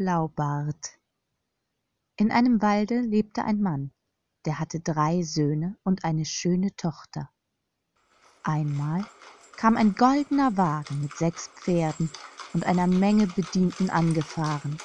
Blaubart 0.00 0.98
In 2.16 2.32
einem 2.32 2.62
Walde 2.62 3.02
lebte 3.02 3.44
ein 3.44 3.60
Mann, 3.60 3.92
der 4.46 4.58
hatte 4.58 4.80
drei 4.80 5.20
Söhne 5.20 5.76
und 5.84 6.04
eine 6.04 6.24
schöne 6.24 6.74
Tochter. 6.74 7.28
Einmal 8.42 9.04
kam 9.56 9.76
ein 9.76 9.94
goldener 9.94 10.56
Wagen 10.56 11.02
mit 11.02 11.14
sechs 11.18 11.48
Pferden 11.48 12.08
und 12.54 12.64
einer 12.64 12.86
Menge 12.86 13.26
Bedienten 13.26 13.90
angefahren, 13.90 14.78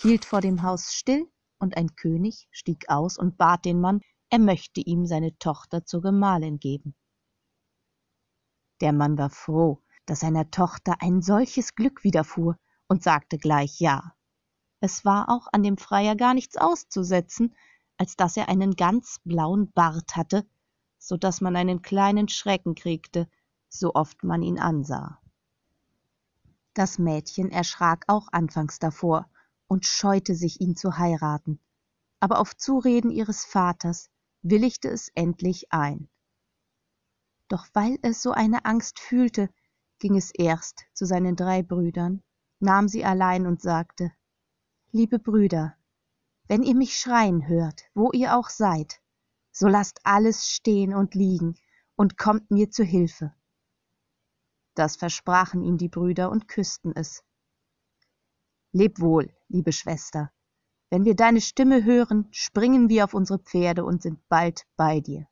hielt 0.00 0.24
vor 0.24 0.40
dem 0.40 0.62
Haus 0.62 0.94
still, 0.94 1.28
und 1.58 1.76
ein 1.76 1.96
König 1.96 2.46
stieg 2.52 2.88
aus 2.88 3.18
und 3.18 3.36
bat 3.36 3.64
den 3.64 3.80
Mann, 3.80 4.02
er 4.30 4.38
möchte 4.38 4.80
ihm 4.80 5.04
seine 5.04 5.36
Tochter 5.40 5.84
zur 5.84 6.00
Gemahlin 6.00 6.60
geben. 6.60 6.94
Der 8.80 8.92
Mann 8.92 9.18
war 9.18 9.30
froh, 9.30 9.82
dass 10.06 10.20
seiner 10.20 10.48
Tochter 10.52 11.02
ein 11.02 11.22
solches 11.22 11.74
Glück 11.74 12.04
widerfuhr, 12.04 12.56
und 12.86 13.02
sagte 13.02 13.36
gleich 13.36 13.80
ja. 13.80 14.14
Es 14.84 15.02
war 15.02 15.30
auch 15.30 15.48
an 15.50 15.62
dem 15.62 15.78
Freier 15.78 16.14
gar 16.14 16.34
nichts 16.34 16.58
auszusetzen, 16.58 17.54
als 17.96 18.16
dass 18.16 18.36
er 18.36 18.50
einen 18.50 18.76
ganz 18.76 19.18
blauen 19.24 19.72
Bart 19.72 20.14
hatte, 20.14 20.46
so 20.98 21.16
dass 21.16 21.40
man 21.40 21.56
einen 21.56 21.80
kleinen 21.80 22.28
Schrecken 22.28 22.74
kriegte, 22.74 23.26
so 23.70 23.94
oft 23.94 24.24
man 24.24 24.42
ihn 24.42 24.58
ansah. 24.58 25.22
Das 26.74 26.98
Mädchen 26.98 27.50
erschrak 27.50 28.04
auch 28.08 28.28
anfangs 28.30 28.78
davor 28.78 29.26
und 29.68 29.86
scheute 29.86 30.34
sich, 30.34 30.60
ihn 30.60 30.76
zu 30.76 30.98
heiraten, 30.98 31.60
aber 32.20 32.38
auf 32.38 32.54
Zureden 32.54 33.10
ihres 33.10 33.46
Vaters 33.46 34.10
willigte 34.42 34.90
es 34.90 35.08
endlich 35.14 35.72
ein. 35.72 36.10
Doch 37.48 37.66
weil 37.72 37.98
es 38.02 38.20
so 38.20 38.32
eine 38.32 38.66
Angst 38.66 39.00
fühlte, 39.00 39.48
ging 39.98 40.14
es 40.14 40.30
erst 40.30 40.84
zu 40.92 41.06
seinen 41.06 41.36
drei 41.36 41.62
Brüdern 41.62 42.22
nahm 42.60 42.86
sie 42.86 43.04
allein 43.04 43.46
und 43.46 43.62
sagte 43.62 44.12
liebe 44.94 45.18
brüder 45.18 45.76
wenn 46.46 46.62
ihr 46.62 46.74
mich 46.74 46.98
schreien 46.98 47.48
hört 47.48 47.82
wo 47.94 48.12
ihr 48.12 48.36
auch 48.36 48.48
seid 48.48 49.00
so 49.50 49.68
lasst 49.68 50.00
alles 50.04 50.48
stehen 50.48 50.94
und 50.94 51.14
liegen 51.14 51.56
und 51.96 52.18
kommt 52.18 52.50
mir 52.50 52.70
zu 52.70 52.82
hilfe. 52.82 53.32
Das 54.74 54.96
versprachen 54.96 55.62
ihm 55.62 55.78
die 55.78 55.88
brüder 55.88 56.30
und 56.30 56.48
küßten 56.48 56.94
es. 56.96 57.22
Leb 58.72 59.00
wohl 59.00 59.32
liebe 59.48 59.72
schwester. 59.72 60.32
Wenn 60.90 61.04
wir 61.04 61.14
deine 61.14 61.40
stimme 61.40 61.84
hören 61.84 62.26
springen 62.32 62.88
wir 62.88 63.04
auf 63.04 63.14
unsere 63.14 63.38
pferde 63.38 63.84
und 63.84 64.02
sind 64.02 64.28
bald 64.28 64.66
bei 64.76 65.00
dir. 65.00 65.28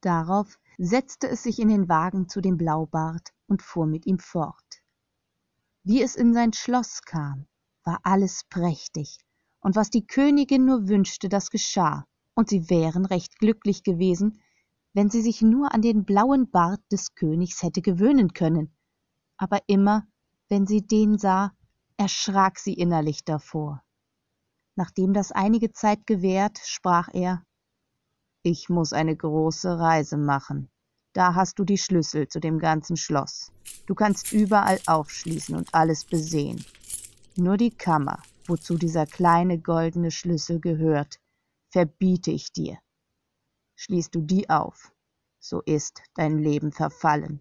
Darauf 0.00 0.58
setzte 0.78 1.28
es 1.28 1.42
sich 1.42 1.58
in 1.58 1.68
den 1.68 1.88
wagen 1.90 2.28
zu 2.30 2.40
dem 2.40 2.56
blaubart 2.56 3.34
und 3.46 3.62
fuhr 3.62 3.86
mit 3.86 4.06
ihm 4.06 4.18
fort 4.18 4.69
wie 5.90 6.02
es 6.02 6.14
in 6.14 6.32
sein 6.32 6.52
schloss 6.52 7.02
kam 7.02 7.46
war 7.84 7.98
alles 8.04 8.44
prächtig. 8.48 9.18
Und 9.60 9.74
was 9.74 9.90
die 9.90 10.06
königin 10.06 10.64
nur 10.64 10.88
wünschte 10.88 11.28
das 11.28 11.50
geschah. 11.50 12.06
Und 12.34 12.48
sie 12.48 12.70
wären 12.70 13.04
recht 13.04 13.38
glücklich 13.38 13.82
gewesen 13.82 14.40
wenn 14.92 15.10
sie 15.10 15.22
sich 15.22 15.42
nur 15.42 15.72
an 15.72 15.82
den 15.82 16.04
blauen 16.04 16.50
bart 16.50 16.80
des 16.90 17.14
königs 17.14 17.62
hätte 17.62 17.82
gewöhnen 17.82 18.32
können. 18.32 18.76
Aber 19.36 19.60
immer 19.66 20.06
wenn 20.48 20.66
sie 20.66 20.86
den 20.86 21.18
sah 21.18 21.52
erschrak 21.96 22.58
sie 22.58 22.74
innerlich 22.74 23.24
davor. 23.24 23.82
Nachdem 24.74 25.12
das 25.12 25.32
einige 25.32 25.72
zeit 25.72 26.06
gewährt 26.06 26.58
sprach 26.64 27.08
er 27.12 27.44
ich 28.42 28.68
muss 28.68 28.92
eine 28.92 29.16
große 29.16 29.78
reise 29.78 30.16
machen 30.16 30.70
da 31.12 31.34
hast 31.34 31.58
du 31.58 31.64
die 31.64 31.78
Schlüssel 31.78 32.28
zu 32.28 32.40
dem 32.40 32.58
ganzen 32.58 32.96
Schloss. 32.96 33.52
Du 33.86 33.94
kannst 33.94 34.32
überall 34.32 34.80
aufschließen 34.86 35.56
und 35.56 35.74
alles 35.74 36.04
besehen. 36.04 36.64
Nur 37.36 37.56
die 37.56 37.70
Kammer, 37.70 38.22
wozu 38.46 38.76
dieser 38.76 39.06
kleine 39.06 39.58
goldene 39.58 40.10
Schlüssel 40.10 40.60
gehört, 40.60 41.20
verbiete 41.68 42.30
ich 42.30 42.52
dir. 42.52 42.78
Schließt 43.76 44.14
du 44.14 44.20
die 44.20 44.50
auf, 44.50 44.92
so 45.38 45.62
ist 45.62 46.02
dein 46.14 46.38
Leben 46.38 46.72
verfallen. 46.72 47.40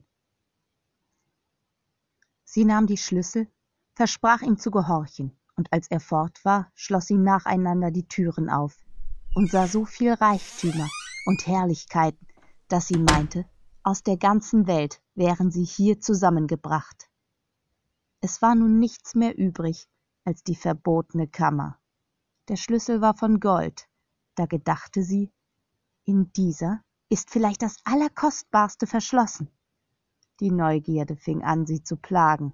Sie 2.45 2.65
nahm 2.65 2.87
die 2.87 2.97
Schlüssel, 2.97 3.47
versprach 3.93 4.41
ihm 4.41 4.57
zu 4.57 4.71
gehorchen, 4.71 5.37
und 5.55 5.71
als 5.73 5.91
er 5.91 5.99
fort 5.99 6.43
war, 6.45 6.71
schloss 6.73 7.07
sie 7.07 7.17
nacheinander 7.17 7.91
die 7.91 8.07
Türen 8.07 8.49
auf 8.49 8.77
und 9.35 9.51
sah 9.51 9.67
so 9.67 9.85
viel 9.85 10.13
Reichtümer 10.13 10.87
und 11.25 11.45
Herrlichkeiten, 11.45 12.25
dass 12.69 12.87
sie 12.87 12.97
meinte, 12.97 13.45
aus 13.83 14.03
der 14.03 14.17
ganzen 14.17 14.67
Welt 14.67 15.01
wären 15.15 15.51
sie 15.51 15.63
hier 15.63 15.99
zusammengebracht. 15.99 17.09
Es 18.21 18.41
war 18.41 18.55
nun 18.55 18.79
nichts 18.79 19.15
mehr 19.15 19.37
übrig 19.37 19.87
als 20.25 20.43
die 20.43 20.55
verbotene 20.55 21.27
Kammer. 21.27 21.79
Der 22.49 22.57
Schlüssel 22.57 23.01
war 23.01 23.15
von 23.15 23.39
Gold, 23.39 23.87
da 24.35 24.45
gedachte 24.45 25.03
sie, 25.03 25.31
in 26.05 26.31
dieser 26.33 26.83
ist 27.09 27.29
vielleicht 27.29 27.61
das 27.61 27.77
Allerkostbarste 27.83 28.87
verschlossen. 28.87 29.49
Die 30.39 30.51
Neugierde 30.51 31.15
fing 31.15 31.43
an, 31.43 31.65
sie 31.65 31.83
zu 31.83 31.97
plagen, 31.97 32.53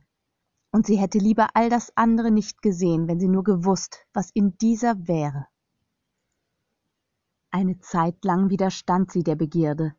und 0.71 0.85
sie 0.85 0.97
hätte 0.97 1.17
lieber 1.17 1.49
all 1.53 1.69
das 1.69 1.95
andere 1.95 2.31
nicht 2.31 2.61
gesehen, 2.61 3.07
wenn 3.07 3.19
sie 3.19 3.27
nur 3.27 3.43
gewusst, 3.43 4.05
was 4.13 4.31
in 4.31 4.57
dieser 4.57 5.07
wäre. 5.07 5.47
Eine 7.51 7.79
Zeit 7.79 8.25
lang 8.25 8.49
widerstand 8.49 9.11
sie 9.11 9.23
der 9.23 9.35
Begierde, 9.35 9.95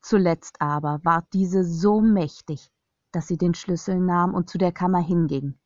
Zuletzt 0.00 0.60
aber 0.60 1.00
ward 1.04 1.26
diese 1.32 1.64
so 1.64 2.00
mächtig, 2.00 2.70
dass 3.12 3.26
sie 3.26 3.36
den 3.36 3.54
Schlüssel 3.54 4.00
nahm 4.00 4.34
und 4.34 4.48
zu 4.48 4.58
der 4.58 4.72
Kammer 4.72 5.00
hinging. 5.00 5.58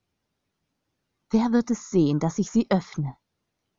Wer 1.31 1.53
wird 1.53 1.71
es 1.71 1.91
sehen, 1.91 2.19
dass 2.19 2.39
ich 2.39 2.51
sie 2.51 2.67
öffne? 2.71 3.17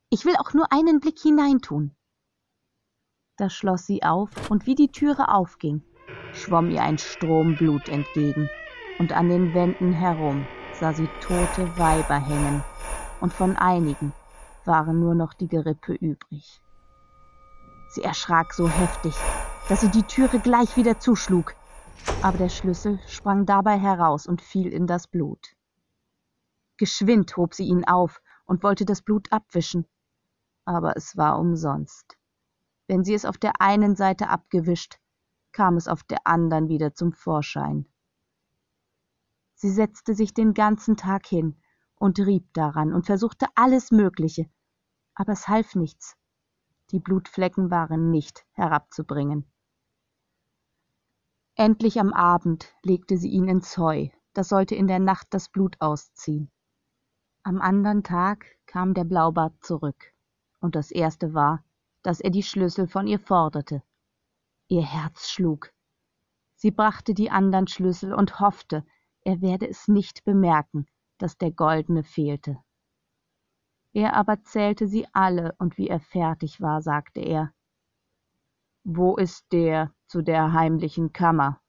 Ich 0.10 0.26
will 0.26 0.36
auch 0.38 0.54
nur 0.54 0.72
einen 0.72 1.00
Blick 1.00 1.20
hineintun. 1.20 1.96
Da 3.38 3.50
schloss 3.50 3.86
sie 3.86 4.04
auf, 4.04 4.52
und 4.52 4.68
wie 4.68 4.76
die 4.76 4.92
Türe 4.92 5.30
aufging, 5.30 5.84
schwamm 6.34 6.70
ihr 6.70 6.84
ein 6.84 6.98
Strom 6.98 7.56
Blut 7.56 7.90
entgegen, 7.90 8.50
und 9.00 9.12
an 9.12 9.30
den 9.30 9.54
Wänden 9.54 9.92
herum 9.92 10.46
sah 10.80 10.94
sie 10.94 11.08
tote 11.20 11.78
Weiber 11.78 12.20
hängen, 12.20 12.64
und 13.22 13.34
von 13.34 13.56
einigen 13.56 14.14
waren 14.66 15.00
nur 15.00 15.16
noch 15.16 15.34
die 15.34 15.48
Gerippe 15.48 15.94
übrig. 15.94 16.62
Sie 17.94 18.02
erschrak 18.02 18.56
so 18.56 18.70
heftig, 18.70 19.24
dass 19.68 19.80
sie 19.82 19.92
die 19.92 20.08
Türe 20.08 20.40
gleich 20.40 20.76
wieder 20.76 20.98
zuschlug, 20.98 21.54
aber 22.22 22.40
der 22.40 22.50
Schlüssel 22.50 23.00
sprang 23.06 23.46
dabei 23.46 23.78
heraus 23.78 24.26
und 24.26 24.42
fiel 24.42 24.74
in 24.74 24.88
das 24.88 25.08
Blut. 25.08 25.56
Geschwind 26.78 27.38
hob 27.38 27.54
sie 27.54 27.66
ihn 27.66 27.86
auf 27.86 28.20
und 28.46 28.64
wollte 28.64 28.86
das 28.86 29.04
Blut 29.04 29.32
abwischen, 29.32 29.86
aber 30.66 30.98
es 30.98 31.18
war 31.18 31.38
umsonst. 31.38 32.18
Wenn 32.88 33.04
sie 33.04 33.14
es 33.14 33.26
auf 33.26 33.38
der 33.38 33.62
einen 33.62 33.96
Seite 33.96 34.28
abgewischt, 34.28 34.98
kam 35.52 35.78
es 35.78 35.88
auf 35.88 36.02
der 36.04 36.26
andern 36.26 36.70
wieder 36.70 36.96
zum 36.96 37.14
Vorschein. 37.14 37.86
Sie 39.54 39.70
setzte 39.70 40.16
sich 40.16 40.34
den 40.34 40.56
ganzen 40.56 40.98
Tag 40.98 41.28
hin 41.28 41.62
und 41.94 42.18
rieb 42.18 42.52
daran 42.56 42.92
und 42.92 43.06
versuchte 43.06 43.46
alles 43.54 43.92
Mögliche, 43.92 44.50
aber 45.14 45.34
es 45.34 45.48
half 45.48 45.76
nichts. 45.76 46.18
Die 46.94 47.00
Blutflecken 47.00 47.72
waren 47.72 48.12
nicht 48.12 48.46
herabzubringen. 48.52 49.52
Endlich 51.56 52.00
am 52.00 52.14
Abend 52.14 52.72
legte 52.84 53.18
sie 53.18 53.30
ihn 53.30 53.48
ins 53.48 53.76
Heu, 53.80 54.10
das 54.34 54.50
sollte 54.50 54.76
in 54.76 54.86
der 54.86 55.00
Nacht 55.00 55.28
das 55.32 55.50
Blut 55.50 55.76
ausziehen. 55.80 56.52
Am 57.42 57.60
andern 57.62 58.04
Tag 58.04 58.46
kam 58.68 58.94
der 58.94 59.06
Blaubart 59.06 59.56
zurück, 59.64 60.14
und 60.60 60.76
das 60.76 60.92
erste 60.92 61.34
war, 61.34 61.64
dass 62.04 62.20
er 62.20 62.30
die 62.30 62.44
Schlüssel 62.44 62.88
von 62.88 63.08
ihr 63.08 63.20
forderte. 63.20 63.82
Ihr 64.68 64.86
Herz 64.86 65.30
schlug. 65.30 65.74
Sie 66.56 66.70
brachte 66.70 67.16
die 67.16 67.32
andern 67.32 67.66
Schlüssel 67.66 68.14
und 68.14 68.40
hoffte, 68.40 68.86
er 69.22 69.42
werde 69.42 69.68
es 69.68 69.88
nicht 69.88 70.24
bemerken, 70.26 70.86
dass 71.18 71.40
der 71.40 71.50
goldene 71.50 72.04
fehlte. 72.04 72.64
Er 73.94 74.16
aber 74.16 74.44
zählte 74.44 74.88
sie 74.88 75.08
alle, 75.14 75.56
und 75.60 75.78
wie 75.78 75.88
er 75.88 76.00
fertig 76.00 76.62
war, 76.62 76.82
sagte 76.82 77.22
er 77.22 77.54
wo 78.84 79.16
ist 79.16 79.46
der 79.54 79.94
zu 80.08 80.22
der 80.22 80.52
heimlichen 80.52 81.14
Kammer? 81.14 81.62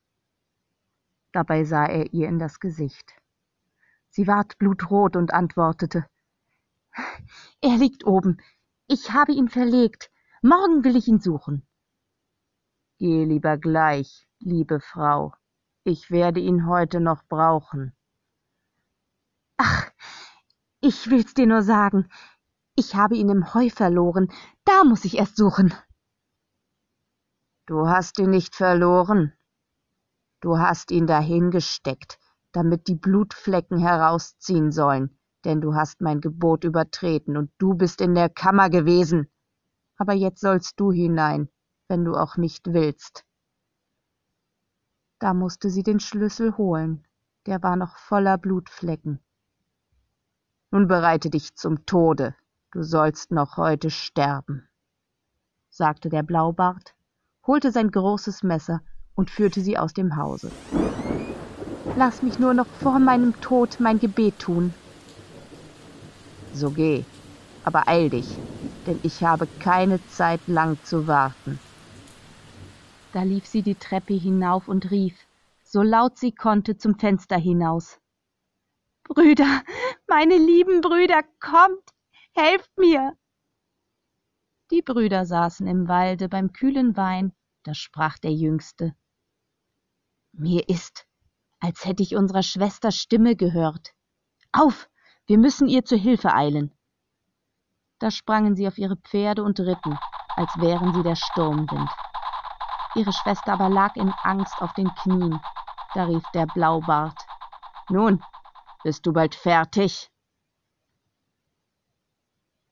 Dabei 1.32 1.64
sah 1.64 1.86
er 1.86 2.12
ihr 2.12 2.28
in 2.28 2.40
das 2.40 2.58
Gesicht. 2.58 3.14
Sie 4.10 4.26
ward 4.26 4.58
blutrot 4.58 5.16
und 5.16 5.32
antwortete 5.32 6.06
Er 7.60 7.76
liegt 7.76 8.04
oben. 8.04 8.38
Ich 8.88 9.12
habe 9.12 9.32
ihn 9.32 9.48
verlegt. 9.48 10.10
Morgen 10.42 10.84
will 10.84 10.96
ich 10.96 11.06
ihn 11.08 11.20
suchen. 11.20 11.66
Geh 12.98 13.24
lieber 13.24 13.58
gleich, 13.58 14.26
liebe 14.40 14.80
Frau. 14.80 15.34
Ich 15.84 16.10
werde 16.10 16.40
ihn 16.40 16.66
heute 16.66 17.00
noch 17.00 17.24
brauchen. 17.24 17.94
Ach, 19.56 19.90
ich 20.84 21.10
will's 21.10 21.32
dir 21.32 21.46
nur 21.46 21.62
sagen. 21.62 22.08
Ich 22.76 22.94
habe 22.94 23.16
ihn 23.16 23.30
im 23.30 23.54
Heu 23.54 23.70
verloren. 23.70 24.30
Da 24.64 24.84
muss 24.84 25.04
ich 25.04 25.16
erst 25.16 25.36
suchen. 25.36 25.72
Du 27.66 27.88
hast 27.88 28.18
ihn 28.18 28.30
nicht 28.30 28.54
verloren. 28.54 29.32
Du 30.42 30.58
hast 30.58 30.90
ihn 30.90 31.06
dahingesteckt, 31.06 32.18
damit 32.52 32.86
die 32.86 32.96
Blutflecken 32.96 33.78
herausziehen 33.78 34.72
sollen, 34.72 35.18
denn 35.46 35.62
du 35.62 35.74
hast 35.74 36.02
mein 36.02 36.20
Gebot 36.20 36.64
übertreten 36.64 37.38
und 37.38 37.50
du 37.56 37.72
bist 37.74 38.02
in 38.02 38.14
der 38.14 38.28
Kammer 38.28 38.68
gewesen. 38.68 39.32
Aber 39.96 40.12
jetzt 40.12 40.40
sollst 40.40 40.78
du 40.78 40.92
hinein, 40.92 41.48
wenn 41.88 42.04
du 42.04 42.14
auch 42.14 42.36
nicht 42.36 42.74
willst. 42.74 43.24
Da 45.18 45.32
musste 45.32 45.70
sie 45.70 45.82
den 45.82 46.00
Schlüssel 46.00 46.58
holen, 46.58 47.06
der 47.46 47.62
war 47.62 47.76
noch 47.76 47.96
voller 47.96 48.36
Blutflecken. 48.36 49.24
Nun 50.74 50.88
bereite 50.88 51.30
dich 51.30 51.54
zum 51.54 51.86
Tode, 51.86 52.34
du 52.72 52.82
sollst 52.82 53.30
noch 53.30 53.58
heute 53.58 53.90
sterben, 53.90 54.66
sagte 55.70 56.08
der 56.08 56.24
Blaubart, 56.24 56.96
holte 57.46 57.70
sein 57.70 57.92
großes 57.92 58.42
Messer 58.42 58.80
und 59.14 59.30
führte 59.30 59.60
sie 59.60 59.78
aus 59.78 59.94
dem 59.94 60.16
Hause. 60.16 60.50
Lass 61.96 62.22
mich 62.22 62.40
nur 62.40 62.54
noch 62.54 62.66
vor 62.66 62.98
meinem 62.98 63.40
Tod 63.40 63.78
mein 63.78 64.00
Gebet 64.00 64.36
tun. 64.40 64.74
So 66.54 66.72
geh, 66.72 67.04
aber 67.62 67.86
eil 67.86 68.10
dich, 68.10 68.36
denn 68.88 68.98
ich 69.04 69.22
habe 69.22 69.46
keine 69.60 70.04
Zeit 70.08 70.40
lang 70.48 70.82
zu 70.82 71.06
warten. 71.06 71.60
Da 73.12 73.22
lief 73.22 73.46
sie 73.46 73.62
die 73.62 73.76
Treppe 73.76 74.14
hinauf 74.14 74.66
und 74.66 74.90
rief, 74.90 75.14
so 75.62 75.82
laut 75.82 76.18
sie 76.18 76.32
konnte, 76.32 76.76
zum 76.76 76.98
Fenster 76.98 77.36
hinaus. 77.36 78.00
Brüder, 79.04 79.62
meine 80.06 80.36
lieben 80.36 80.80
Brüder, 80.80 81.22
kommt, 81.40 81.90
helft 82.34 82.70
mir! 82.78 83.16
Die 84.70 84.82
Brüder 84.82 85.26
saßen 85.26 85.66
im 85.66 85.88
Walde 85.88 86.28
beim 86.28 86.52
kühlen 86.52 86.96
Wein, 86.96 87.32
da 87.64 87.74
sprach 87.74 88.18
der 88.18 88.32
Jüngste. 88.32 88.94
Mir 90.32 90.68
ist, 90.68 91.06
als 91.60 91.84
hätte 91.84 92.02
ich 92.02 92.16
unserer 92.16 92.42
Schwester 92.42 92.90
Stimme 92.90 93.36
gehört. 93.36 93.92
Auf, 94.52 94.88
wir 95.26 95.38
müssen 95.38 95.68
ihr 95.68 95.84
zu 95.84 95.96
Hilfe 95.96 96.34
eilen. 96.34 96.76
Da 97.98 98.10
sprangen 98.10 98.56
sie 98.56 98.66
auf 98.66 98.78
ihre 98.78 98.96
Pferde 98.96 99.42
und 99.42 99.60
ritten, 99.60 99.98
als 100.34 100.50
wären 100.58 100.92
sie 100.92 101.02
der 101.02 101.16
Sturmwind. 101.16 101.90
Ihre 102.96 103.12
Schwester 103.12 103.52
aber 103.52 103.68
lag 103.68 103.96
in 103.96 104.12
Angst 104.22 104.60
auf 104.60 104.72
den 104.74 104.88
Knien. 105.02 105.40
Da 105.94 106.04
rief 106.04 106.24
der 106.32 106.46
Blaubart. 106.46 107.18
Nun, 107.88 108.22
bist 108.84 109.06
du 109.06 109.12
bald 109.12 109.34
fertig? 109.34 110.10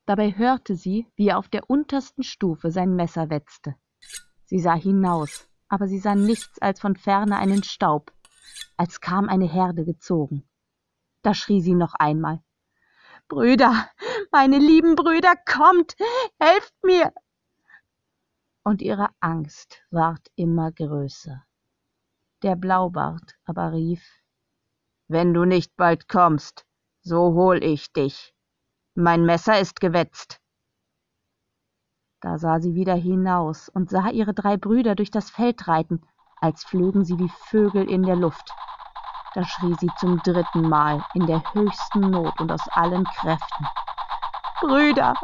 Dabei 0.04 0.36
hörte 0.36 0.76
sie, 0.76 1.08
wie 1.16 1.28
er 1.28 1.38
auf 1.38 1.48
der 1.48 1.70
untersten 1.70 2.22
Stufe 2.22 2.70
sein 2.70 2.94
Messer 2.94 3.30
wetzte. 3.30 3.76
Sie 4.44 4.58
sah 4.58 4.74
hinaus, 4.74 5.48
aber 5.68 5.88
sie 5.88 5.98
sah 5.98 6.14
nichts 6.14 6.60
als 6.60 6.80
von 6.80 6.96
ferne 6.96 7.38
einen 7.38 7.62
Staub, 7.62 8.12
als 8.76 9.00
kam 9.00 9.28
eine 9.28 9.46
Herde 9.46 9.84
gezogen. 9.86 10.46
Da 11.22 11.32
schrie 11.32 11.62
sie 11.62 11.74
noch 11.74 11.94
einmal. 11.94 12.42
Brüder, 13.28 13.88
meine 14.30 14.58
lieben 14.58 14.96
Brüder, 14.96 15.34
kommt, 15.46 15.96
helft 16.38 16.74
mir! 16.82 17.10
Und 18.64 18.82
ihre 18.82 19.08
Angst 19.20 19.82
ward 19.90 20.30
immer 20.36 20.72
größer. 20.72 21.42
Der 22.42 22.56
Blaubart 22.56 23.34
aber 23.44 23.72
rief, 23.72 24.21
Wenn 25.08 25.34
du 25.34 25.44
nicht 25.44 25.76
bald 25.76 26.08
kommst, 26.08 26.64
so 27.02 27.34
hol 27.34 27.62
ich 27.62 27.92
dich. 27.92 28.34
Mein 28.94 29.24
Messer 29.24 29.58
ist 29.58 29.80
gewetzt. 29.80 30.40
Da 32.20 32.38
sah 32.38 32.60
sie 32.60 32.74
wieder 32.74 32.94
hinaus 32.94 33.68
und 33.68 33.90
sah 33.90 34.10
ihre 34.10 34.32
drei 34.32 34.56
Brüder 34.56 34.94
durch 34.94 35.10
das 35.10 35.30
Feld 35.30 35.66
reiten, 35.66 36.06
als 36.40 36.64
flögen 36.64 37.04
sie 37.04 37.18
wie 37.18 37.28
Vögel 37.28 37.90
in 37.90 38.02
der 38.04 38.16
Luft. 38.16 38.54
Da 39.34 39.44
schrie 39.44 39.74
sie 39.80 39.90
zum 39.98 40.22
dritten 40.22 40.68
Mal 40.68 41.04
in 41.14 41.26
der 41.26 41.42
höchsten 41.54 42.00
Not 42.10 42.38
und 42.38 42.52
aus 42.52 42.68
allen 42.72 43.04
Kräften. 43.04 43.66
Brüder, 44.60 45.14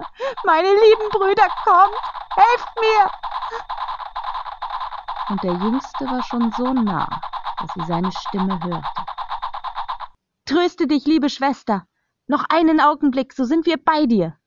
meine 0.44 0.68
lieben 0.68 1.08
Brüder, 1.10 1.46
kommt, 1.64 1.94
helft 2.34 2.68
mir! 2.80 3.10
Und 5.28 5.42
der 5.44 5.52
Jüngste 5.52 6.06
war 6.06 6.22
schon 6.22 6.50
so 6.52 6.72
nah, 6.72 7.06
dass 7.58 7.70
sie 7.74 7.84
seine 7.86 8.10
Stimme 8.10 8.58
hörte. 8.64 9.07
Tröste 10.48 10.86
dich, 10.86 11.04
liebe 11.04 11.28
Schwester, 11.28 11.86
noch 12.26 12.42
einen 12.48 12.80
Augenblick, 12.80 13.34
so 13.34 13.44
sind 13.44 13.66
wir 13.66 13.76
bei 13.76 14.06
dir. 14.06 14.38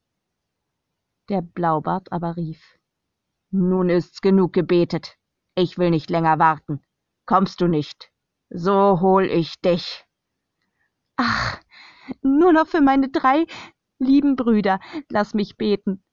Der 1.30 1.44
Blaubart 1.44 2.12
aber 2.12 2.36
rief, 2.38 2.60
Nun 3.52 3.88
ist's 3.92 4.20
genug 4.20 4.52
gebetet, 4.52 5.20
ich 5.54 5.78
will 5.78 5.92
nicht 5.92 6.10
länger 6.10 6.40
warten. 6.40 6.84
Kommst 7.28 7.62
du 7.62 7.68
nicht, 7.68 8.12
so 8.50 9.00
hol 9.00 9.26
ich 9.26 9.62
dich. 9.62 10.04
Ach, 11.18 11.62
nur 12.24 12.52
noch 12.52 12.66
für 12.66 12.82
meine 12.82 13.10
drei 13.10 13.46
lieben 14.00 14.36
Brüder, 14.36 14.80
lass 15.08 15.36
mich 15.36 15.56
beten. 15.56 16.04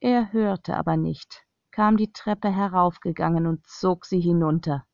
Er 0.00 0.32
hörte 0.32 0.74
aber 0.74 0.96
nicht, 0.96 1.44
kam 1.70 1.98
die 1.98 2.14
Treppe 2.14 2.50
heraufgegangen 2.50 3.46
und 3.46 3.66
zog 3.66 4.06
sie 4.06 4.20
hinunter. 4.20 4.86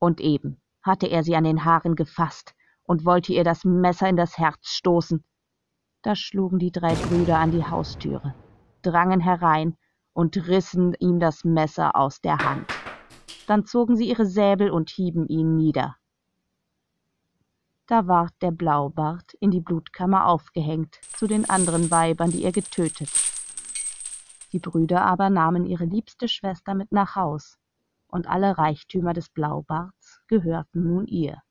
Und 0.00 0.20
eben 0.20 0.60
hatte 0.82 1.06
er 1.06 1.22
sie 1.22 1.36
an 1.36 1.44
den 1.44 1.64
Haaren 1.64 1.94
gefasst 1.94 2.56
und 2.84 3.04
wollte 3.04 3.32
ihr 3.32 3.44
das 3.44 3.64
Messer 3.64 4.08
in 4.08 4.16
das 4.16 4.38
Herz 4.38 4.68
stoßen. 4.68 5.24
Da 6.02 6.14
schlugen 6.14 6.58
die 6.58 6.72
drei 6.72 6.94
Brüder 6.94 7.38
an 7.38 7.50
die 7.50 7.64
Haustüre, 7.64 8.34
drangen 8.82 9.20
herein 9.20 9.76
und 10.12 10.36
rissen 10.48 10.94
ihm 11.00 11.18
das 11.18 11.44
Messer 11.44 11.96
aus 11.96 12.20
der 12.20 12.38
Hand 12.38 12.72
dann 13.46 13.66
zogen 13.66 13.96
sie 13.96 14.08
ihre 14.08 14.26
Säbel 14.26 14.70
und 14.70 14.90
hieben 14.90 15.26
ihn 15.28 15.56
nieder. 15.56 15.96
Da 17.86 18.06
ward 18.06 18.32
der 18.40 18.50
Blaubart 18.50 19.34
in 19.40 19.50
die 19.50 19.60
Blutkammer 19.60 20.26
aufgehängt, 20.26 20.98
zu 21.16 21.26
den 21.26 21.48
anderen 21.48 21.90
Weibern, 21.90 22.30
die 22.30 22.42
er 22.42 22.52
getötet. 22.52 23.10
Die 24.52 24.58
Brüder 24.58 25.04
aber 25.04 25.28
nahmen 25.28 25.66
ihre 25.66 25.84
liebste 25.84 26.28
Schwester 26.28 26.74
mit 26.74 26.92
nach 26.92 27.14
Haus, 27.14 27.58
und 28.06 28.26
alle 28.26 28.56
Reichtümer 28.56 29.12
des 29.12 29.28
Blaubarts 29.28 30.22
gehörten 30.28 30.84
nun 30.84 31.06
ihr. 31.06 31.42